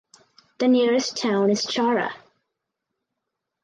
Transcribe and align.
The 0.57 0.67
nearest 0.67 1.15
town 1.15 1.51
is 1.51 1.63
Chara. 1.63 2.11